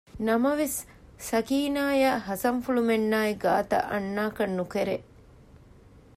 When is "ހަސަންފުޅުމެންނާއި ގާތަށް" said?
2.27-3.87